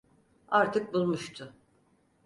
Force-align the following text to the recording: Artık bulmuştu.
Artık 0.47 0.93
bulmuştu. 0.93 1.53